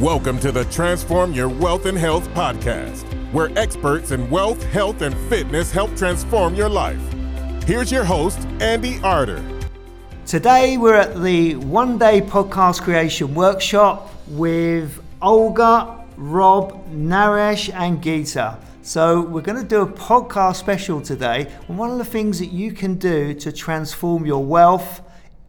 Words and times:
Welcome 0.00 0.38
to 0.38 0.50
the 0.50 0.64
Transform 0.64 1.34
Your 1.34 1.50
Wealth 1.50 1.84
and 1.84 1.98
Health 1.98 2.26
podcast, 2.30 3.04
where 3.34 3.50
experts 3.58 4.12
in 4.12 4.30
wealth, 4.30 4.62
health, 4.72 5.02
and 5.02 5.14
fitness 5.28 5.70
help 5.70 5.94
transform 5.94 6.54
your 6.54 6.70
life. 6.70 6.98
Here's 7.64 7.92
your 7.92 8.04
host, 8.04 8.38
Andy 8.60 8.98
Arter. 9.02 9.44
Today 10.24 10.78
we're 10.78 10.94
at 10.94 11.20
the 11.22 11.56
one 11.56 11.98
day 11.98 12.22
podcast 12.22 12.80
creation 12.80 13.34
workshop 13.34 14.10
with 14.28 15.04
Olga, 15.20 16.02
Rob, 16.16 16.90
Naresh, 16.90 17.70
and 17.74 18.02
Geeta. 18.02 18.58
So, 18.80 19.20
we're 19.20 19.42
going 19.42 19.60
to 19.60 19.68
do 19.68 19.82
a 19.82 19.86
podcast 19.86 20.56
special 20.56 21.02
today. 21.02 21.52
And 21.68 21.76
one 21.76 21.90
of 21.90 21.98
the 21.98 22.06
things 22.06 22.38
that 22.38 22.52
you 22.52 22.72
can 22.72 22.94
do 22.94 23.34
to 23.34 23.52
transform 23.52 24.24
your 24.24 24.42
wealth 24.42 25.02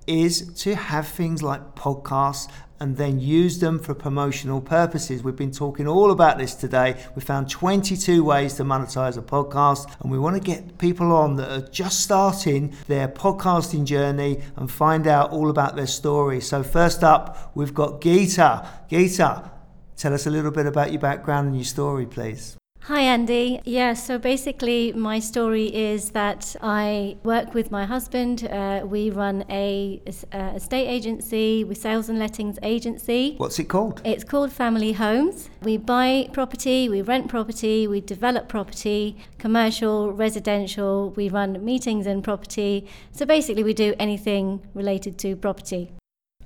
is 0.08 0.54
to 0.56 0.76
have 0.76 1.08
things 1.08 1.42
like 1.42 1.74
podcasts 1.76 2.52
and 2.82 2.98
then 2.98 3.20
use 3.20 3.60
them 3.60 3.78
for 3.78 3.94
promotional 3.94 4.60
purposes. 4.60 5.22
We've 5.22 5.36
been 5.36 5.52
talking 5.52 5.88
all 5.88 6.10
about 6.10 6.40
this 6.40 6.56
today. 6.56 7.00
We 7.16 7.22
found 7.22 7.48
22 7.48 8.24
ways 8.24 8.56
to 8.56 8.64
monetize 8.64 9.18
a 9.18 9.22
podcast, 9.22 9.96
and 10.02 10.12
we 10.12 10.18
want 10.18 10.36
to 10.36 10.42
get 10.42 10.80
people 10.80 11.12
on 11.12 11.36
that 11.36 11.52
are 11.52 11.68
just 11.70 12.00
starting 12.00 12.76
their 12.88 13.08
podcasting 13.08 13.86
journey 13.86 14.42
and 14.56 14.70
find 14.70 15.06
out 15.06 15.30
all 15.30 15.52
about 15.52 15.76
their 15.76 15.86
story. 15.86 16.42
So, 16.42 16.64
first 16.64 17.04
up, 17.04 17.52
we've 17.54 17.74
got 17.74 18.02
Geeta. 18.02 18.68
Geeta, 18.90 19.52
tell 19.96 20.16
us 20.16 20.26
a 20.26 20.32
little 20.32 20.52
bit 20.52 20.66
about 20.66 20.92
your 20.92 21.02
background 21.02 21.50
and 21.50 21.56
your 21.56 21.66
story, 21.66 22.08
please. 22.08 22.58
Hi, 22.86 23.02
Andy. 23.02 23.62
Yeah, 23.64 23.94
so 23.94 24.18
basically, 24.18 24.92
my 24.94 25.20
story 25.20 25.68
is 25.68 26.10
that 26.12 26.56
I 26.64 27.16
work 27.24 27.54
with 27.54 27.70
my 27.70 27.86
husband. 27.86 28.44
Uh, 28.44 28.82
we 28.84 29.12
run 29.12 29.46
a, 29.52 30.02
a 30.34 30.56
estate 30.56 30.88
agency, 30.88 31.64
we 31.64 31.76
sales 31.76 32.10
and 32.10 32.18
lettings 32.18 32.58
agency. 32.64 33.36
What's 33.38 33.60
it 33.60 33.66
called? 33.66 34.02
It's 34.04 34.24
called 34.24 34.52
Family 34.52 34.94
Homes. 34.94 35.48
We 35.62 35.78
buy 35.78 36.30
property, 36.34 36.90
we 36.90 37.04
rent 37.04 37.28
property, 37.28 37.88
we 37.88 38.02
develop 38.02 38.50
property, 38.50 39.16
commercial, 39.38 40.12
residential. 40.12 41.12
We 41.12 41.30
run 41.30 41.64
meetings 41.64 42.08
in 42.08 42.24
property. 42.24 42.88
So 43.12 43.28
basically, 43.28 43.64
we 43.64 43.76
do 43.76 43.94
anything 44.00 44.60
related 44.74 45.20
to 45.20 45.36
property. 45.36 45.92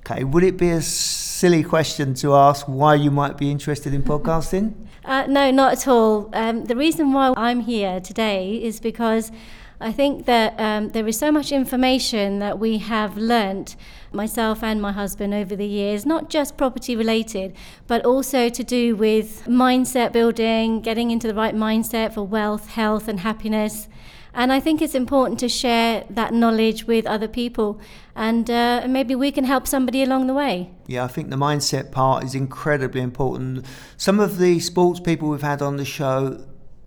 Okay, 0.00 0.22
would 0.22 0.44
it 0.44 0.58
be 0.58 0.68
a 0.68 0.82
silly 0.82 1.64
question 1.64 2.12
to 2.14 2.34
ask 2.34 2.66
why 2.66 2.94
you 2.94 3.10
might 3.10 3.38
be 3.38 3.50
interested 3.50 3.94
in 3.94 4.02
podcasting? 4.02 4.74
Uh, 5.06 5.24
no, 5.28 5.52
not 5.52 5.72
at 5.72 5.86
all. 5.86 6.28
Um, 6.32 6.64
the 6.64 6.74
reason 6.74 7.12
why 7.12 7.32
I'm 7.36 7.60
here 7.60 8.00
today 8.00 8.60
is 8.60 8.80
because 8.80 9.30
I 9.80 9.92
think 9.92 10.26
that 10.26 10.58
um, 10.58 10.88
there 10.88 11.06
is 11.06 11.16
so 11.16 11.30
much 11.30 11.52
information 11.52 12.40
that 12.40 12.58
we 12.58 12.78
have 12.78 13.16
learnt, 13.16 13.76
myself 14.10 14.64
and 14.64 14.82
my 14.82 14.90
husband, 14.90 15.32
over 15.32 15.54
the 15.54 15.66
years, 15.66 16.04
not 16.04 16.28
just 16.28 16.56
property 16.56 16.96
related, 16.96 17.54
but 17.86 18.04
also 18.04 18.48
to 18.48 18.64
do 18.64 18.96
with 18.96 19.44
mindset 19.44 20.10
building, 20.10 20.80
getting 20.80 21.12
into 21.12 21.28
the 21.28 21.34
right 21.34 21.54
mindset 21.54 22.12
for 22.12 22.24
wealth, 22.24 22.70
health, 22.70 23.06
and 23.06 23.20
happiness. 23.20 23.86
And 24.36 24.52
I 24.52 24.60
think 24.60 24.82
it's 24.82 24.94
important 24.94 25.40
to 25.40 25.48
share 25.48 26.04
that 26.10 26.34
knowledge 26.34 26.86
with 26.86 27.06
other 27.06 27.26
people, 27.26 27.80
and 28.14 28.50
uh, 28.50 28.86
maybe 28.86 29.14
we 29.14 29.32
can 29.32 29.44
help 29.44 29.66
somebody 29.66 30.02
along 30.02 30.26
the 30.26 30.34
way. 30.34 30.70
Yeah, 30.86 31.04
I 31.04 31.08
think 31.08 31.30
the 31.30 31.36
mindset 31.36 31.90
part 31.90 32.22
is 32.22 32.34
incredibly 32.34 33.00
important. 33.00 33.64
Some 33.96 34.20
of 34.20 34.36
the 34.36 34.60
sports 34.60 35.00
people 35.00 35.30
we've 35.30 35.40
had 35.40 35.62
on 35.62 35.78
the 35.78 35.86
show 35.86 36.44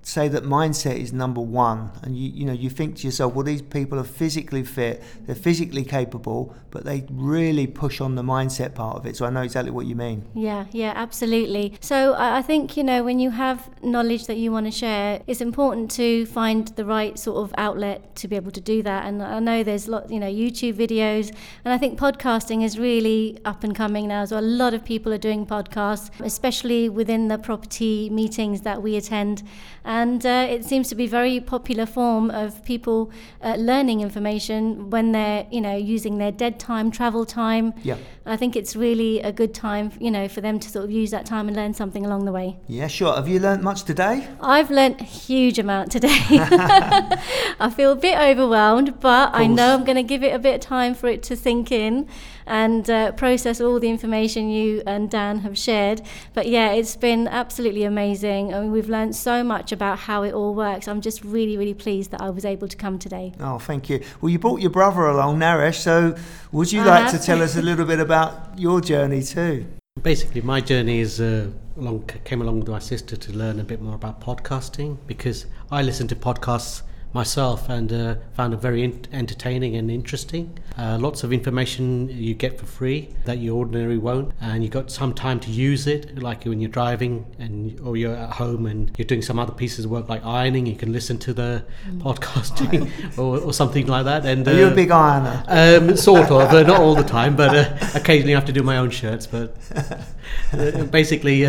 say 0.10 0.28
that 0.28 0.44
mindset 0.44 0.98
is 0.98 1.14
number 1.14 1.42
one. 1.42 1.92
And 2.04 2.18
you 2.18 2.30
you 2.40 2.46
know 2.46 2.54
you 2.54 2.70
think 2.70 2.98
to 2.98 3.08
yourself 3.08 3.34
well 3.36 3.44
these 3.44 3.62
people 3.62 4.00
are 4.00 4.10
physically 4.22 4.64
fit 4.64 5.04
they're 5.26 5.44
physically 5.50 5.84
capable 5.84 6.56
but 6.72 6.86
they 6.86 7.06
really 7.10 7.68
push 7.68 8.00
on 8.02 8.16
the 8.16 8.24
mindset 8.24 8.74
part 8.74 8.96
of 8.98 9.06
it. 9.06 9.16
So 9.16 9.26
i 9.26 9.30
know 9.30 9.42
exactly 9.42 9.72
what 9.72 9.86
you 9.86 9.96
mean. 9.96 10.26
Yeah 10.34 10.66
yeah 10.72 10.94
absolutely. 10.96 11.66
So 11.80 12.16
i 12.18 12.42
think 12.42 12.76
you 12.78 12.84
know 12.90 13.04
when 13.04 13.20
you 13.20 13.30
have 13.32 13.70
knowledge 13.84 14.26
that 14.30 14.38
you 14.38 14.52
want 14.52 14.66
to 14.66 14.72
share 14.72 15.22
it's 15.28 15.42
important 15.42 15.92
to 15.92 16.26
find 16.26 16.70
the 16.80 16.86
right 16.86 17.18
sort 17.18 17.38
of 17.44 17.54
outlet 17.58 18.16
to 18.22 18.28
be 18.28 18.36
able 18.36 18.52
to 18.52 18.62
do 18.62 18.82
that. 18.90 19.06
And 19.06 19.22
i 19.22 19.40
know 19.40 19.64
there's 19.64 19.88
lot 19.88 20.10
you 20.10 20.20
know 20.24 20.32
youtube 20.42 20.76
videos 20.86 21.26
and 21.64 21.74
i 21.74 21.78
think 21.78 22.00
podcasting 22.00 22.64
is 22.64 22.80
really 22.80 23.38
up 23.46 23.64
and 23.64 23.76
coming 23.76 24.08
now. 24.08 24.26
So 24.26 24.40
a 24.40 24.48
lot 24.64 24.74
of 24.74 24.84
people 24.84 25.14
are 25.14 25.24
doing 25.30 25.46
podcasts 25.46 26.08
especially 26.34 26.90
within 26.90 27.28
the 27.28 27.38
property 27.38 28.10
meetings 28.10 28.62
that 28.62 28.82
we 28.82 28.96
attend. 28.96 29.44
and 29.86 29.99
uh, 30.26 30.48
it 30.50 30.66
seems 30.66 30.90
to 30.90 30.96
be 30.96 31.06
a 31.06 31.10
very 31.10 31.40
popular 31.40 31.86
form 31.86 32.30
of 32.32 32.64
people 32.66 33.12
uh, 33.42 33.56
learning 33.56 34.02
information 34.02 34.90
when 34.90 35.12
they're 35.12 35.48
you 35.52 35.62
know 35.62 35.76
using 35.76 36.18
their 36.18 36.32
dead 36.32 36.60
time 36.60 36.92
travel 36.92 37.26
time. 37.26 37.74
Yeah. 37.84 37.98
I 38.26 38.38
think 38.38 38.56
it's 38.56 38.76
really 38.76 39.22
a 39.22 39.32
good 39.32 39.54
time 39.54 39.92
you 40.00 40.12
know 40.12 40.28
for 40.28 40.42
them 40.42 40.60
to 40.60 40.70
sort 40.70 40.86
of 40.86 40.92
use 40.92 41.12
that 41.12 41.26
time 41.26 41.48
and 41.48 41.58
learn 41.58 41.74
something 41.74 42.06
along 42.06 42.26
the 42.26 42.32
way. 42.32 42.58
Yeah 42.68 42.88
sure. 42.88 43.16
Have 43.16 43.28
you 43.28 43.40
learned 43.40 43.64
much 43.64 43.84
today? 43.84 44.28
I've 44.42 44.70
learned 44.70 45.02
a 45.02 45.06
huge 45.06 45.58
amount 45.58 45.92
today. 45.92 46.20
I 47.60 47.72
feel 47.76 47.92
a 47.94 47.96
bit 47.96 48.18
overwhelmed 48.18 49.00
but 49.00 49.32
i 49.34 49.46
know 49.48 49.74
i'm 49.74 49.84
going 49.84 49.96
to 49.96 50.04
give 50.04 50.24
it 50.24 50.34
a 50.34 50.40
bit 50.40 50.56
of 50.56 50.62
time 50.62 50.94
for 50.94 51.08
it 51.08 51.24
to 51.24 51.36
sink 51.36 51.72
in 51.72 52.08
and 52.50 52.90
uh, 52.90 53.12
process 53.14 53.62
all 53.62 53.80
the 53.80 53.90
information 53.90 54.50
you 54.50 54.82
and 54.86 55.10
Dan 55.10 55.40
have 55.40 55.58
shared. 55.58 56.02
But 56.34 56.48
yeah, 56.48 56.72
it's 56.72 56.96
been 56.96 57.28
absolutely 57.28 57.84
amazing. 57.84 58.54
I 58.54 58.62
mean, 58.62 58.72
we've 58.72 58.90
learned 58.90 59.16
so 59.16 59.44
much 59.44 59.72
about 59.72 60.00
how 60.00 60.24
it 60.24 60.34
all 60.34 60.56
works. 60.56 60.88
I'm 60.88 61.00
just 61.00 61.24
really, 61.24 61.58
really 61.58 61.76
pleased 61.76 62.12
that 62.12 62.22
I 62.22 62.32
was 62.32 62.46
able 62.46 62.68
to 62.68 62.76
come 62.76 62.98
today. 62.98 63.34
Oh, 63.40 63.60
thank 63.60 63.88
you. 63.90 64.04
Well, 64.20 64.30
you 64.30 64.40
brought 64.40 64.62
your 64.62 64.72
brother 64.72 65.06
along, 65.06 65.40
Naresh. 65.40 65.76
So 65.76 66.16
would 66.52 66.72
you 66.72 66.82
I 66.82 66.86
like 66.86 67.04
have. 67.04 67.20
to 67.20 67.26
tell 67.26 67.42
us 67.42 67.56
a 67.56 67.62
little 67.70 67.86
bit 67.86 68.00
about 68.00 68.58
your 68.58 68.82
journey 68.82 69.22
too? 69.22 69.68
Basically, 70.02 70.42
my 70.42 70.62
journey 70.62 71.00
is 71.00 71.22
uh, 71.22 71.52
along 71.78 72.06
came 72.24 72.42
along 72.42 72.62
with 72.62 72.70
my 72.70 72.80
sister 72.80 73.16
to 73.16 73.32
learn 73.34 73.60
a 73.60 73.64
bit 73.64 73.82
more 73.82 73.96
about 73.96 74.22
podcasting 74.22 74.98
because 75.06 75.46
I 75.72 75.82
listen 75.82 76.08
to 76.08 76.16
podcasts 76.16 76.82
myself 77.14 77.70
and 77.70 77.92
uh, 77.92 78.16
found 78.34 78.54
it 78.54 78.58
very 78.58 78.84
in- 78.84 79.06
entertaining 79.12 79.76
and 79.76 79.90
interesting. 79.90 80.58
Uh, 80.78 80.98
lots 80.98 81.24
of 81.24 81.34
information 81.34 82.08
you 82.10 82.34
get 82.34 82.58
for 82.58 82.66
free 82.66 83.10
that 83.26 83.40
you 83.40 83.56
ordinarily 83.56 83.98
won't, 83.98 84.32
and 84.40 84.64
you 84.64 84.70
got 84.70 84.90
some 84.92 85.14
time 85.14 85.40
to 85.40 85.52
use 85.52 85.88
it, 85.88 86.18
like 86.22 86.46
when 86.46 86.62
you're 86.62 86.70
driving 86.70 87.26
and 87.38 87.80
or 87.82 87.98
you're 87.98 88.16
at 88.16 88.32
home 88.34 88.66
and 88.66 88.92
you're 88.98 89.06
doing 89.06 89.22
some 89.22 89.38
other 89.40 89.52
pieces 89.52 89.86
of 89.86 89.92
work 89.92 90.08
like 90.08 90.24
ironing. 90.24 90.66
You 90.66 90.76
can 90.76 90.94
listen 90.94 91.18
to 91.20 91.34
the 91.34 91.66
mm. 91.86 92.02
podcasting 92.02 92.90
or, 93.18 93.40
or, 93.40 93.54
something 93.54 93.88
like 93.88 94.06
that. 94.06 94.26
And 94.26 94.48
are 94.48 94.52
uh, 94.52 94.56
you 94.56 94.66
a 94.68 94.72
uh, 94.72 94.76
big 94.76 94.92
ironer? 94.92 95.44
Um, 95.48 95.98
sort 95.98 96.32
of, 96.32 96.54
uh, 96.54 96.64
not 96.64 96.80
all 96.80 96.96
the 96.96 97.04
time, 97.20 97.36
but 97.36 97.56
uh, 97.56 97.78
occasionally 97.96 98.36
I 98.36 98.38
have 98.38 98.48
to 98.48 98.54
do 98.54 98.64
my 98.64 98.78
own 98.78 98.90
shirts. 98.90 99.28
But 99.28 99.58
basically 100.92 101.46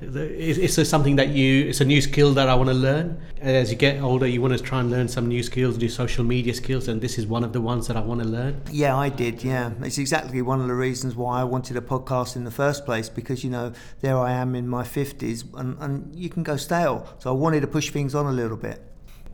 it's, 0.00 0.78
it's 0.78 0.88
something 0.88 1.16
that 1.16 1.28
you 1.28 1.66
it's 1.68 1.80
a 1.80 1.84
new 1.84 2.00
skill 2.00 2.34
that 2.34 2.48
I 2.48 2.54
want 2.54 2.68
to 2.68 2.74
learn. 2.74 3.20
As 3.40 3.70
you 3.70 3.76
get 3.76 4.02
older 4.02 4.26
you 4.26 4.40
want 4.40 4.56
to 4.56 4.62
try 4.62 4.80
and 4.80 4.90
learn 4.90 5.08
some 5.08 5.26
new 5.26 5.42
skills 5.42 5.78
do 5.78 5.88
social 5.88 6.24
media 6.24 6.54
skills 6.54 6.88
and 6.88 7.00
this 7.00 7.18
is 7.18 7.26
one 7.26 7.44
of 7.44 7.52
the 7.52 7.60
ones 7.60 7.86
that 7.88 7.96
I 7.96 8.00
want 8.00 8.22
to 8.22 8.28
learn. 8.28 8.60
Yeah 8.70 8.96
I 8.96 9.08
did 9.08 9.42
yeah. 9.42 9.72
It's 9.82 9.98
exactly 9.98 10.42
one 10.42 10.60
of 10.60 10.68
the 10.68 10.74
reasons 10.74 11.14
why 11.14 11.40
I 11.40 11.44
wanted 11.44 11.76
a 11.76 11.80
podcast 11.80 12.36
in 12.36 12.44
the 12.44 12.50
first 12.50 12.84
place 12.84 13.08
because 13.08 13.44
you 13.44 13.50
know 13.50 13.72
there 14.00 14.18
I 14.18 14.32
am 14.32 14.54
in 14.54 14.68
my 14.68 14.82
50s 14.82 15.44
and, 15.58 15.76
and 15.80 16.14
you 16.14 16.28
can 16.28 16.42
go 16.42 16.56
stale. 16.56 17.08
So 17.18 17.30
I 17.30 17.34
wanted 17.34 17.60
to 17.60 17.66
push 17.66 17.90
things 17.90 18.14
on 18.14 18.26
a 18.26 18.32
little 18.32 18.56
bit 18.56 18.82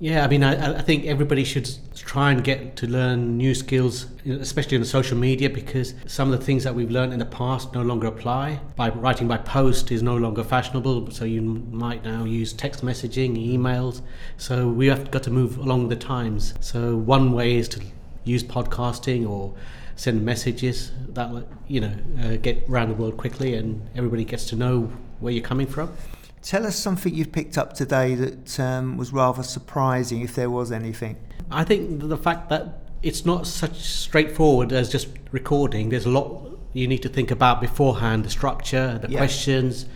yeah, 0.03 0.25
I 0.25 0.27
mean, 0.27 0.43
I, 0.43 0.79
I, 0.79 0.83
think 0.83 1.07
everybody 1.07 1.45
should 1.45 1.71
try 1.95 2.33
and 2.33 2.43
get 2.43 2.75
to 2.79 2.89
learn 2.89 3.37
new 3.37 3.55
skills, 3.55 4.07
especially 4.27 4.77
on 4.77 4.85
social 4.85 5.17
media, 5.17 5.49
because 5.49 5.95
some 6.07 6.33
of 6.33 6.41
the 6.41 6.45
things 6.45 6.65
that 6.65 6.75
we've 6.75 6.91
learned 6.91 7.13
in 7.13 7.21
the 7.21 7.25
past 7.25 7.73
no 7.73 7.83
longer 7.83 8.09
apply. 8.09 8.59
By 8.75 8.89
writing 8.89 9.29
by 9.29 9.37
post 9.37 9.93
is 9.93 10.03
no 10.03 10.17
longer 10.17 10.43
fashionable, 10.43 11.13
so 11.13 11.25
you 11.25 11.41
might 11.41 12.03
now 12.05 12.25
use 12.25 12.53
text 12.53 12.85
messaging, 12.85 13.37
emails. 13.39 14.03
So 14.39 14.67
we 14.67 14.89
have 14.89 15.13
got 15.13 15.23
to 15.23 15.31
move 15.31 15.59
along 15.59 15.89
the 15.89 15.95
times. 15.95 16.55
So 16.59 16.97
one 16.97 17.31
way 17.31 17.55
is 17.55 17.69
to 17.69 17.84
use 18.25 18.43
podcasting 18.43 19.29
or 19.31 19.55
send 19.95 20.25
messages 20.25 20.91
that 21.11 21.31
you 21.69 21.81
know 21.81 21.95
uh, 22.25 22.37
get 22.39 22.69
around 22.69 22.89
the 22.89 22.97
world 22.97 23.16
quickly, 23.16 23.55
and 23.55 23.89
everybody 23.95 24.25
gets 24.25 24.47
to 24.47 24.57
know 24.57 24.91
where 25.21 25.33
you're 25.33 25.45
coming 25.45 25.69
from. 25.69 25.97
Tell 26.42 26.66
us 26.66 26.77
something 26.77 27.15
you've 27.15 27.30
picked 27.30 27.56
up 27.56 27.72
today 27.72 28.16
that 28.16 28.59
um, 28.59 28.97
was 28.97 29.12
rather 29.12 29.44
surprising, 29.44 30.22
if 30.22 30.34
there 30.34 30.50
was 30.50 30.72
anything. 30.72 31.16
I 31.50 31.62
think 31.62 32.09
the 32.09 32.16
fact 32.16 32.48
that 32.48 32.80
it's 33.03 33.24
not 33.24 33.47
such 33.47 33.80
straightforward 33.80 34.72
as 34.72 34.91
just 34.91 35.09
recording. 35.30 35.91
There's 35.91 36.06
a 36.06 36.10
lot 36.10 36.59
you 36.72 36.89
need 36.89 37.03
to 37.03 37.09
think 37.09 37.30
about 37.30 37.60
beforehand: 37.60 38.24
the 38.24 38.30
structure, 38.30 38.98
the 39.00 39.10
yeah. 39.10 39.18
questions, 39.18 39.86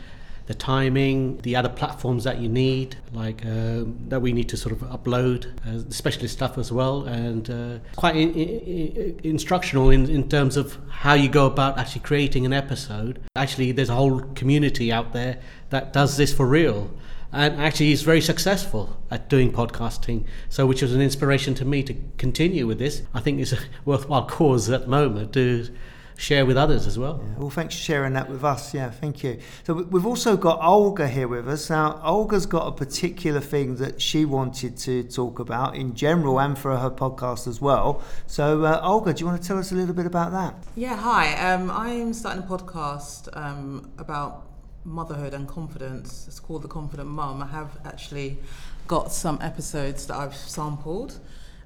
the 0.46 0.54
timing, 0.54 1.38
the 1.38 1.56
other 1.56 1.68
platforms 1.68 2.24
that 2.24 2.38
you 2.38 2.48
need, 2.48 2.96
like 3.12 3.44
uh, 3.44 3.82
that 4.08 4.20
we 4.20 4.32
need 4.32 4.48
to 4.48 4.56
sort 4.56 4.72
of 4.72 4.80
upload, 4.88 5.46
uh, 5.66 5.90
specialist 5.90 6.34
stuff 6.34 6.56
as 6.56 6.70
well, 6.70 7.04
and 7.04 7.50
uh, 7.50 7.78
quite 7.96 8.16
in, 8.16 8.32
in, 8.32 9.20
instructional 9.24 9.90
in, 9.90 10.08
in 10.08 10.28
terms 10.28 10.56
of 10.56 10.78
how 10.88 11.14
you 11.14 11.28
go 11.28 11.46
about 11.46 11.78
actually 11.78 12.02
creating 12.02 12.46
an 12.46 12.52
episode. 12.52 13.20
Actually, 13.34 13.72
there's 13.72 13.90
a 13.90 13.94
whole 13.94 14.20
community 14.34 14.92
out 14.92 15.12
there 15.12 15.38
that 15.70 15.92
does 15.92 16.16
this 16.16 16.32
for 16.32 16.46
real. 16.46 16.90
And 17.32 17.60
actually, 17.60 17.86
he's 17.86 18.02
very 18.02 18.20
successful 18.20 18.96
at 19.10 19.28
doing 19.28 19.52
podcasting. 19.52 20.24
So, 20.48 20.64
which 20.64 20.80
was 20.80 20.94
an 20.94 21.02
inspiration 21.02 21.54
to 21.56 21.64
me 21.64 21.82
to 21.82 21.94
continue 22.18 22.66
with 22.66 22.78
this. 22.78 23.02
I 23.12 23.20
think 23.20 23.40
it's 23.40 23.52
a 23.52 23.58
worthwhile 23.84 24.26
cause 24.26 24.70
at 24.70 24.82
the 24.82 24.86
moment 24.86 25.32
to 25.34 25.68
share 26.16 26.46
with 26.46 26.56
others 26.56 26.86
as 26.86 26.98
well. 26.98 27.22
Yeah. 27.22 27.38
Well, 27.38 27.50
thanks 27.50 27.74
for 27.74 27.80
sharing 27.80 28.14
that 28.14 28.28
with 28.28 28.42
us. 28.42 28.74
Yeah, 28.74 28.90
thank 28.90 29.22
you. 29.22 29.38
So 29.64 29.74
we've 29.74 30.06
also 30.06 30.36
got 30.36 30.60
Olga 30.62 31.08
here 31.08 31.28
with 31.28 31.48
us. 31.48 31.70
Now, 31.70 32.00
Olga's 32.02 32.46
got 32.46 32.66
a 32.66 32.72
particular 32.72 33.40
thing 33.40 33.76
that 33.76 34.00
she 34.00 34.24
wanted 34.24 34.76
to 34.78 35.02
talk 35.04 35.38
about 35.38 35.76
in 35.76 35.94
general 35.94 36.40
and 36.40 36.58
for 36.58 36.76
her 36.76 36.90
podcast 36.90 37.46
as 37.46 37.60
well. 37.60 38.02
So, 38.26 38.64
uh, 38.64 38.80
Olga, 38.82 39.12
do 39.12 39.20
you 39.20 39.26
want 39.26 39.40
to 39.40 39.46
tell 39.46 39.58
us 39.58 39.72
a 39.72 39.74
little 39.74 39.94
bit 39.94 40.06
about 40.06 40.32
that? 40.32 40.54
Yeah, 40.74 40.96
hi. 40.96 41.52
Um, 41.52 41.70
I'm 41.70 42.12
starting 42.12 42.42
a 42.42 42.46
podcast 42.46 43.28
um, 43.36 43.90
about 43.98 44.46
motherhood 44.84 45.34
and 45.34 45.46
confidence. 45.46 46.26
It's 46.28 46.40
called 46.40 46.62
The 46.62 46.68
Confident 46.68 47.08
Mum. 47.08 47.42
I 47.42 47.46
have 47.46 47.78
actually 47.84 48.38
got 48.86 49.12
some 49.12 49.38
episodes 49.42 50.06
that 50.06 50.16
I've 50.16 50.34
sampled 50.34 51.18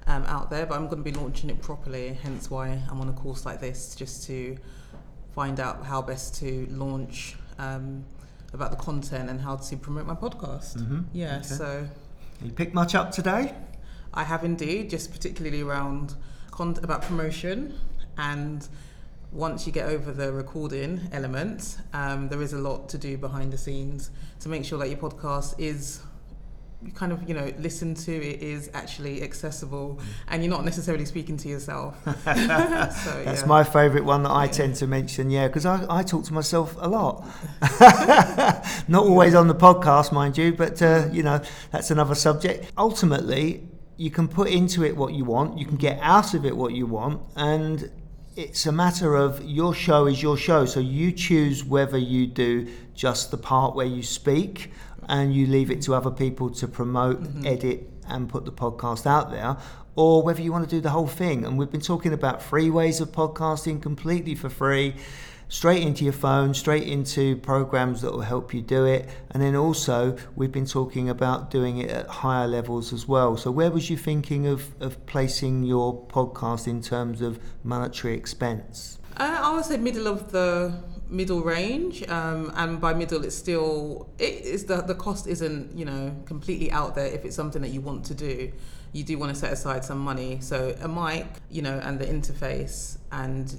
um, 0.07 0.23
out 0.25 0.49
there, 0.49 0.65
but 0.65 0.75
I'm 0.75 0.85
going 0.87 1.03
to 1.03 1.11
be 1.11 1.17
launching 1.17 1.49
it 1.49 1.61
properly, 1.61 2.13
hence 2.21 2.49
why 2.49 2.81
I'm 2.89 2.99
on 3.01 3.09
a 3.09 3.13
course 3.13 3.45
like 3.45 3.59
this, 3.61 3.95
just 3.95 4.25
to 4.27 4.57
find 5.33 5.59
out 5.59 5.85
how 5.85 6.01
best 6.01 6.35
to 6.35 6.67
launch 6.71 7.35
um, 7.59 8.03
about 8.53 8.71
the 8.71 8.77
content 8.77 9.29
and 9.29 9.39
how 9.39 9.55
to 9.55 9.77
promote 9.77 10.05
my 10.05 10.15
podcast. 10.15 10.77
Mm-hmm. 10.77 11.01
Yeah, 11.13 11.37
Okay. 11.37 11.43
so 11.47 11.87
You 12.43 12.51
picked 12.51 12.73
much 12.73 12.95
up 12.95 13.11
today? 13.11 13.53
I 14.13 14.23
have 14.23 14.43
indeed, 14.43 14.89
just 14.89 15.11
particularly 15.11 15.61
around 15.61 16.15
con- 16.51 16.77
about 16.83 17.01
promotion 17.03 17.75
and 18.17 18.67
once 19.31 19.65
you 19.65 19.71
get 19.71 19.87
over 19.87 20.11
the 20.11 20.33
recording 20.33 20.99
element, 21.13 21.77
um, 21.93 22.27
there 22.27 22.41
is 22.41 22.51
a 22.51 22.57
lot 22.57 22.89
to 22.89 22.97
do 22.97 23.17
behind 23.17 23.53
the 23.53 23.57
scenes 23.57 24.09
to 24.41 24.49
make 24.49 24.65
sure 24.65 24.77
that 24.79 24.89
your 24.89 24.97
podcast 24.97 25.55
is 25.57 26.01
kind 26.95 27.11
of 27.11 27.27
you 27.29 27.35
know 27.35 27.51
listen 27.59 27.93
to 27.93 28.11
it 28.11 28.41
is 28.41 28.69
actually 28.73 29.21
accessible 29.21 29.99
and 30.29 30.43
you're 30.43 30.49
not 30.51 30.65
necessarily 30.65 31.05
speaking 31.05 31.37
to 31.37 31.47
yourself 31.47 31.95
so 32.05 32.11
That's 32.23 33.41
yeah. 33.41 33.45
my 33.45 33.63
favourite 33.63 34.03
one 34.03 34.23
that 34.23 34.31
I 34.31 34.45
Yeah. 34.45 34.51
tend 34.51 34.75
to 34.77 34.87
mention, 34.87 35.29
yeah, 35.29 35.47
because 35.47 35.65
I, 35.65 35.85
I 35.89 36.01
talk 36.03 36.23
to 36.25 36.33
myself 36.33 36.75
a 36.79 36.87
lot. 36.87 37.23
Not 38.87 39.03
always 39.05 39.35
on 39.35 39.47
the 39.47 39.55
podcast, 39.55 40.11
mind 40.11 40.37
you, 40.37 40.53
but 40.53 40.81
uh, 40.81 41.07
you 41.11 41.23
know, 41.23 41.41
that's 41.71 41.91
another 41.91 42.15
subject. 42.15 42.71
Ultimately, 42.77 43.67
you 43.97 44.09
can 44.11 44.27
put 44.27 44.49
into 44.49 44.83
it 44.83 44.95
what 44.97 45.13
you 45.13 45.25
want, 45.25 45.57
you 45.57 45.65
can 45.65 45.77
get 45.77 45.99
out 46.01 46.33
of 46.33 46.45
it 46.45 46.55
what 46.55 46.73
you 46.73 46.85
want, 46.85 47.21
and 47.35 47.91
it's 48.35 48.65
a 48.65 48.71
matter 48.71 49.15
of 49.15 49.43
your 49.43 49.73
show 49.73 50.07
is 50.07 50.21
your 50.21 50.37
show. 50.37 50.65
So 50.65 50.79
you 50.79 51.11
choose 51.11 51.63
whether 51.63 51.97
you 51.97 52.27
do 52.27 52.67
just 52.95 53.29
the 53.31 53.37
part 53.37 53.75
where 53.75 53.85
you 53.85 54.03
speak 54.03 54.71
and 55.07 55.33
you 55.33 55.47
leave 55.47 55.71
it 55.71 55.81
to 55.83 55.95
other 55.95 56.11
people 56.11 56.49
to 56.51 56.67
promote, 56.67 57.21
edit, 57.45 57.89
and 58.07 58.29
put 58.29 58.45
the 58.45 58.51
podcast 58.51 59.05
out 59.05 59.31
there, 59.31 59.57
or 59.95 60.23
whether 60.23 60.41
you 60.41 60.51
want 60.51 60.67
to 60.67 60.75
do 60.75 60.81
the 60.81 60.89
whole 60.89 61.07
thing. 61.07 61.45
And 61.45 61.57
we've 61.57 61.71
been 61.71 61.81
talking 61.81 62.13
about 62.13 62.41
free 62.41 62.69
ways 62.69 63.01
of 63.01 63.11
podcasting 63.11 63.81
completely 63.81 64.35
for 64.35 64.49
free, 64.49 64.95
straight 65.49 65.83
into 65.83 66.03
your 66.03 66.13
phone, 66.13 66.53
straight 66.53 66.87
into 66.87 67.35
programs 67.37 68.01
that 68.01 68.11
will 68.11 68.21
help 68.21 68.53
you 68.53 68.61
do 68.61 68.85
it. 68.85 69.09
And 69.31 69.43
then 69.43 69.55
also, 69.55 70.17
we've 70.35 70.51
been 70.51 70.65
talking 70.65 71.09
about 71.09 71.51
doing 71.51 71.77
it 71.77 71.89
at 71.89 72.07
higher 72.07 72.47
levels 72.47 72.93
as 72.93 73.07
well. 73.07 73.35
So, 73.37 73.51
where 73.51 73.69
was 73.71 73.89
you 73.89 73.97
thinking 73.97 74.47
of, 74.47 74.69
of 74.81 75.05
placing 75.05 75.63
your 75.63 76.05
podcast 76.07 76.67
in 76.67 76.81
terms 76.81 77.21
of 77.21 77.39
monetary 77.63 78.15
expense? 78.15 78.97
Uh, 79.17 79.39
I 79.43 79.53
would 79.53 79.65
say 79.65 79.77
middle 79.77 80.07
of 80.07 80.31
the 80.31 80.73
middle 81.11 81.41
range, 81.41 82.07
um, 82.09 82.51
and 82.55 82.79
by 82.79 82.93
middle, 82.93 83.23
it's 83.23 83.35
still 83.35 84.09
it 84.17 84.45
is 84.45 84.65
the 84.65 84.81
the 84.81 84.95
cost 84.95 85.27
isn't 85.27 85.77
you 85.77 85.85
know 85.85 86.15
completely 86.25 86.71
out 86.71 86.95
there. 86.95 87.05
If 87.05 87.25
it's 87.25 87.35
something 87.35 87.61
that 87.61 87.69
you 87.69 87.81
want 87.81 88.05
to 88.05 88.15
do, 88.15 88.51
you 88.93 89.03
do 89.03 89.17
want 89.17 89.33
to 89.33 89.39
set 89.39 89.51
aside 89.51 89.85
some 89.85 89.99
money. 89.99 90.39
So 90.41 90.75
a 90.81 90.87
mic, 90.87 91.27
you 91.49 91.61
know, 91.61 91.79
and 91.83 91.99
the 91.99 92.05
interface, 92.05 92.97
and 93.11 93.55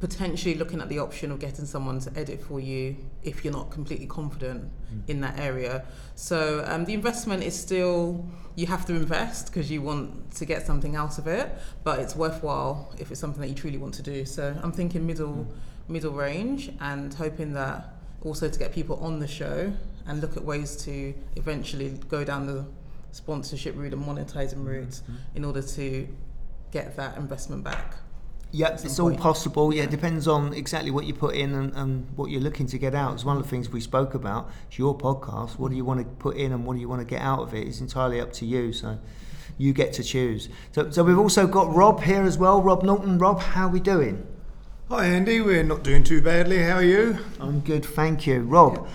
potentially 0.00 0.54
looking 0.54 0.80
at 0.80 0.88
the 0.88 0.98
option 0.98 1.32
of 1.32 1.38
getting 1.38 1.64
someone 1.64 1.98
to 2.00 2.12
edit 2.18 2.42
for 2.42 2.60
you 2.60 2.96
if 3.22 3.44
you're 3.44 3.52
not 3.52 3.70
completely 3.70 4.06
confident 4.06 4.64
mm. 4.64 5.00
in 5.08 5.20
that 5.22 5.38
area. 5.38 5.84
So 6.14 6.64
um, 6.66 6.84
the 6.84 6.94
investment 6.94 7.42
is 7.42 7.58
still 7.58 8.26
you 8.56 8.66
have 8.66 8.84
to 8.86 8.94
invest 8.94 9.46
because 9.46 9.70
you 9.70 9.82
want 9.82 10.30
to 10.32 10.44
get 10.44 10.66
something 10.66 10.96
out 10.96 11.18
of 11.18 11.26
it, 11.26 11.50
but 11.84 11.98
it's 11.98 12.14
worthwhile 12.14 12.94
if 12.98 13.10
it's 13.10 13.20
something 13.20 13.40
that 13.40 13.48
you 13.48 13.54
truly 13.54 13.78
want 13.78 13.94
to 13.94 14.02
do. 14.02 14.24
So 14.24 14.58
I'm 14.62 14.72
thinking 14.72 15.06
middle 15.06 15.46
mm. 15.48 15.88
middle 15.88 16.12
range 16.12 16.72
and 16.80 17.12
hoping 17.14 17.52
that 17.54 17.94
also 18.22 18.48
to 18.48 18.58
get 18.58 18.72
people 18.72 18.96
on 18.96 19.18
the 19.18 19.28
show 19.28 19.72
and 20.06 20.20
look 20.20 20.36
at 20.36 20.44
ways 20.44 20.76
to 20.76 21.14
eventually 21.36 21.90
go 22.08 22.24
down 22.24 22.46
the 22.46 22.66
sponsorship 23.12 23.74
route 23.76 23.92
and 23.92 24.04
monetizing 24.04 24.54
mm-hmm. 24.54 24.66
route 24.66 25.00
in 25.34 25.44
order 25.44 25.62
to 25.62 26.06
get 26.70 26.96
that 26.96 27.16
investment 27.16 27.64
back. 27.64 27.94
Yeah, 28.56 28.76
some 28.76 28.86
it's 28.86 28.98
all 28.98 29.10
point. 29.10 29.20
possible. 29.20 29.74
Yeah, 29.74 29.82
it 29.82 29.90
depends 29.90 30.26
on 30.26 30.54
exactly 30.54 30.90
what 30.90 31.04
you 31.04 31.12
put 31.12 31.34
in 31.34 31.54
and, 31.54 31.74
and 31.74 32.06
what 32.16 32.30
you're 32.30 32.40
looking 32.40 32.66
to 32.68 32.78
get 32.78 32.94
out. 32.94 33.12
It's 33.12 33.24
one 33.24 33.36
of 33.36 33.42
the 33.42 33.48
things 33.50 33.68
we 33.68 33.82
spoke 33.82 34.14
about. 34.14 34.48
It's 34.68 34.78
your 34.78 34.96
podcast. 34.96 35.58
What 35.58 35.70
do 35.70 35.76
you 35.76 35.84
want 35.84 36.00
to 36.00 36.06
put 36.16 36.36
in 36.38 36.52
and 36.52 36.64
what 36.64 36.74
do 36.74 36.80
you 36.80 36.88
want 36.88 37.00
to 37.00 37.06
get 37.06 37.20
out 37.20 37.40
of 37.40 37.52
it? 37.52 37.66
It's 37.66 37.80
entirely 37.80 38.18
up 38.18 38.32
to 38.34 38.46
you. 38.46 38.72
So 38.72 38.98
you 39.58 39.74
get 39.74 39.92
to 39.94 40.02
choose. 40.02 40.48
So, 40.72 40.90
so 40.90 41.02
we've 41.04 41.18
also 41.18 41.46
got 41.46 41.74
Rob 41.74 42.02
here 42.02 42.22
as 42.22 42.38
well. 42.38 42.62
Rob 42.62 42.82
Norton. 42.82 43.18
Rob, 43.18 43.40
how 43.40 43.66
are 43.66 43.70
we 43.70 43.80
doing? 43.80 44.26
Hi 44.88 45.04
Andy, 45.04 45.40
we're 45.40 45.62
not 45.64 45.82
doing 45.82 46.02
too 46.04 46.22
badly. 46.22 46.62
How 46.62 46.76
are 46.76 46.82
you? 46.82 47.18
I'm 47.40 47.60
good, 47.60 47.84
thank 47.84 48.26
you. 48.26 48.40
Rob, 48.42 48.88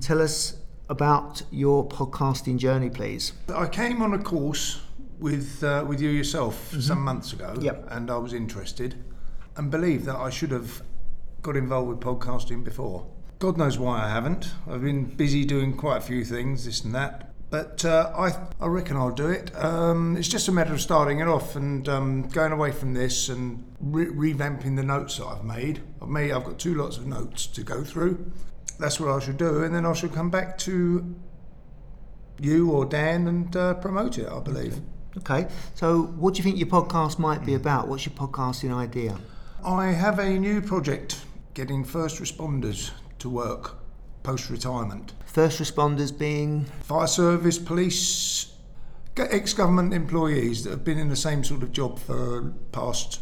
tell 0.00 0.20
us 0.20 0.58
about 0.90 1.42
your 1.50 1.88
podcasting 1.88 2.58
journey, 2.58 2.90
please. 2.90 3.32
I 3.48 3.66
came 3.66 4.02
on 4.02 4.12
a 4.12 4.18
course 4.18 4.82
with 5.22 5.62
uh, 5.64 5.84
with 5.86 6.00
you 6.00 6.10
yourself 6.10 6.74
some 6.80 7.00
months 7.02 7.32
ago, 7.32 7.54
Yep. 7.60 7.86
and 7.90 8.10
I 8.10 8.16
was 8.18 8.32
interested 8.32 8.96
and 9.56 9.70
believed 9.70 10.04
that 10.06 10.16
I 10.16 10.30
should 10.30 10.50
have 10.50 10.82
got 11.42 11.56
involved 11.56 11.88
with 11.88 12.00
podcasting 12.00 12.64
before. 12.64 13.06
God 13.38 13.56
knows 13.56 13.78
why 13.78 14.04
I 14.04 14.08
haven't. 14.08 14.52
I've 14.70 14.82
been 14.82 15.04
busy 15.04 15.44
doing 15.44 15.76
quite 15.76 15.98
a 15.98 16.00
few 16.00 16.24
things, 16.24 16.64
this 16.64 16.84
and 16.84 16.94
that. 16.94 17.28
But 17.50 17.84
uh, 17.84 18.10
I, 18.16 18.64
I 18.64 18.66
reckon 18.68 18.96
I'll 18.96 19.10
do 19.10 19.28
it. 19.28 19.50
Um, 19.62 20.16
it's 20.16 20.28
just 20.28 20.48
a 20.48 20.52
matter 20.52 20.72
of 20.72 20.80
starting 20.80 21.20
it 21.20 21.28
off 21.28 21.54
and 21.54 21.86
um, 21.88 22.28
going 22.28 22.50
away 22.52 22.72
from 22.72 22.94
this 22.94 23.28
and 23.28 23.62
re- 23.80 24.06
revamping 24.06 24.76
the 24.76 24.82
notes 24.82 25.18
that 25.18 25.26
I've 25.26 25.44
made. 25.44 25.82
I've 26.00 26.08
made. 26.08 26.32
I've 26.32 26.44
got 26.44 26.58
two 26.58 26.74
lots 26.74 26.96
of 26.96 27.06
notes 27.06 27.46
to 27.48 27.62
go 27.62 27.84
through. 27.84 28.32
That's 28.78 28.98
what 28.98 29.10
I 29.10 29.18
should 29.18 29.36
do, 29.36 29.64
and 29.64 29.74
then 29.74 29.84
I 29.84 29.92
should 29.92 30.12
come 30.14 30.30
back 30.30 30.56
to 30.58 31.14
you 32.40 32.70
or 32.70 32.84
Dan 32.86 33.28
and 33.28 33.54
uh, 33.56 33.74
promote 33.74 34.18
it. 34.18 34.28
I 34.28 34.40
believe. 34.40 34.74
Okay, 34.74 34.80
so 35.74 36.02
what 36.02 36.34
do 36.34 36.38
you 36.38 36.44
think 36.44 36.58
your 36.58 36.68
podcast 36.68 37.18
might 37.18 37.44
be 37.44 37.54
about? 37.54 37.88
What's 37.88 38.06
your 38.06 38.14
podcasting 38.14 38.74
idea? 38.74 39.18
I 39.64 39.86
have 39.86 40.18
a 40.18 40.38
new 40.38 40.60
project 40.60 41.24
getting 41.54 41.84
first 41.84 42.20
responders 42.20 42.90
to 43.18 43.28
work 43.28 43.76
post 44.22 44.50
retirement. 44.50 45.12
First 45.26 45.60
responders 45.60 46.16
being 46.16 46.64
Fire 46.82 47.06
service, 47.06 47.58
police, 47.58 48.52
ex 49.16 49.52
government 49.52 49.92
employees 49.92 50.64
that 50.64 50.70
have 50.70 50.84
been 50.84 50.98
in 50.98 51.08
the 51.08 51.16
same 51.16 51.44
sort 51.44 51.62
of 51.62 51.72
job 51.72 51.98
for 51.98 52.52
past 52.72 53.20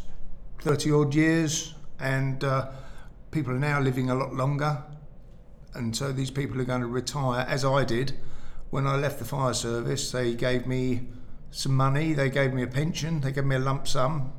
30 0.61 0.93
odd 0.93 1.15
years, 1.15 1.75
and 1.99 2.45
uh, 2.45 2.71
people 3.31 3.53
are 3.53 3.59
now 3.59 3.81
living 3.81 4.11
a 4.11 4.15
lot 4.15 4.35
longer. 4.35 4.83
And 5.75 5.95
so 5.95 6.13
these 6.13 6.31
people 6.31 6.61
are 6.61 6.65
going 6.65 6.81
to 6.81 6.87
retire, 6.87 7.47
as 7.49 7.65
I 7.65 7.85
did 7.85 8.15
when 8.71 8.87
I 8.87 8.97
left 8.97 9.19
the 9.19 9.25
fire 9.25 9.55
service. 9.55 10.13
They 10.13 10.35
gave 10.35 10.67
me 10.67 11.09
some 11.51 11.75
money, 11.77 12.13
they 12.13 12.31
gave 12.31 12.53
me 12.53 12.63
a 12.63 12.67
pension, 12.67 13.21
they 13.21 13.33
gave 13.33 13.45
me 13.45 13.57
a 13.57 13.59
lump 13.61 13.87
sum, 13.89 14.33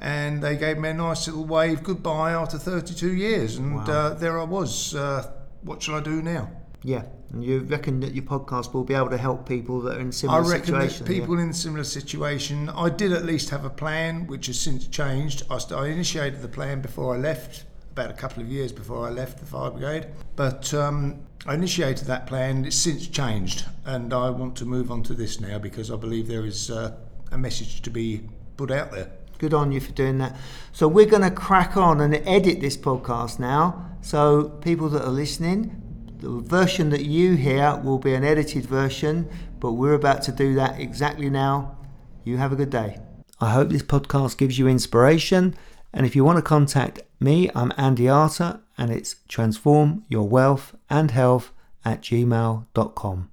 and 0.00 0.42
they 0.42 0.56
gave 0.56 0.78
me 0.78 0.88
a 0.90 0.94
nice 0.94 1.26
little 1.28 1.44
wave 1.44 1.82
goodbye 1.82 2.32
after 2.32 2.58
32 2.58 3.12
years. 3.14 3.56
And 3.56 3.76
Wow. 3.76 3.84
uh, 3.84 4.14
there 4.14 4.40
I 4.40 4.44
was. 4.44 4.94
Uh, 4.94 5.30
what 5.62 5.82
shall 5.82 5.94
I 5.96 6.00
do 6.00 6.22
now? 6.22 6.50
Yeah, 6.84 7.04
and 7.32 7.44
you 7.44 7.60
reckon 7.60 8.00
that 8.00 8.12
your 8.12 8.24
podcast 8.24 8.74
will 8.74 8.82
be 8.82 8.94
able 8.94 9.10
to 9.10 9.16
help 9.16 9.48
people 9.48 9.80
that 9.82 9.98
are 9.98 10.00
in 10.00 10.10
similar 10.10 10.40
I 10.40 10.48
reckon 10.48 10.66
situations? 10.66 10.98
that 10.98 11.06
people 11.06 11.38
in 11.38 11.52
similar 11.52 11.84
situation, 11.84 12.68
I 12.70 12.88
did 12.88 13.12
at 13.12 13.24
least 13.24 13.50
have 13.50 13.64
a 13.64 13.70
plan, 13.70 14.26
which 14.26 14.46
has 14.48 14.58
since 14.58 14.88
changed. 14.88 15.44
I, 15.48 15.58
st- 15.58 15.78
I 15.78 15.86
initiated 15.86 16.42
the 16.42 16.48
plan 16.48 16.80
before 16.80 17.14
I 17.14 17.18
left, 17.18 17.64
about 17.92 18.10
a 18.10 18.14
couple 18.14 18.42
of 18.42 18.48
years 18.48 18.72
before 18.72 19.06
I 19.06 19.10
left 19.10 19.38
the 19.38 19.46
fire 19.46 19.70
brigade. 19.70 20.06
But 20.34 20.72
um, 20.74 21.20
I 21.46 21.54
initiated 21.54 22.06
that 22.06 22.26
plan. 22.26 22.64
It's 22.64 22.76
since 22.76 23.06
changed, 23.06 23.66
and 23.84 24.12
I 24.12 24.30
want 24.30 24.56
to 24.56 24.64
move 24.64 24.90
on 24.90 25.02
to 25.04 25.14
this 25.14 25.40
now 25.40 25.58
because 25.58 25.90
I 25.90 25.96
believe 25.96 26.26
there 26.26 26.46
is 26.46 26.70
uh, 26.70 26.96
a 27.30 27.38
message 27.38 27.82
to 27.82 27.90
be 27.90 28.22
put 28.56 28.70
out 28.70 28.92
there. 28.92 29.10
Good 29.38 29.54
on 29.54 29.72
you 29.72 29.80
for 29.80 29.92
doing 29.92 30.18
that. 30.18 30.36
So 30.72 30.88
we're 30.88 31.06
going 31.06 31.22
to 31.22 31.30
crack 31.30 31.76
on 31.76 32.00
and 32.00 32.14
edit 32.14 32.60
this 32.60 32.76
podcast 32.76 33.38
now. 33.38 33.90
So 34.00 34.50
people 34.62 34.88
that 34.90 35.04
are 35.04 35.10
listening, 35.10 35.80
the 36.18 36.30
version 36.30 36.90
that 36.90 37.04
you 37.04 37.34
hear 37.34 37.76
will 37.76 37.98
be 37.98 38.14
an 38.14 38.24
edited 38.24 38.64
version, 38.66 39.28
but 39.58 39.72
we're 39.72 39.94
about 39.94 40.22
to 40.22 40.32
do 40.32 40.54
that 40.54 40.78
exactly 40.78 41.28
now. 41.28 41.76
You 42.24 42.36
have 42.36 42.52
a 42.52 42.56
good 42.56 42.70
day. 42.70 43.00
I 43.40 43.50
hope 43.50 43.70
this 43.70 43.82
podcast 43.82 44.38
gives 44.38 44.56
you 44.56 44.68
inspiration. 44.68 45.56
And 45.92 46.06
if 46.06 46.16
you 46.16 46.24
want 46.24 46.38
to 46.38 46.42
contact 46.42 47.00
me, 47.20 47.50
I'm 47.54 47.72
Andy 47.76 48.08
Arter, 48.08 48.60
and 48.78 48.90
it's 48.90 49.16
transform 49.28 50.04
your 50.08 50.28
wealth 50.28 50.74
and 50.88 51.10
health 51.10 51.52
at 51.84 52.02
gmail.com. 52.02 53.31